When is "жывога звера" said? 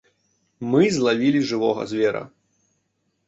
1.51-2.23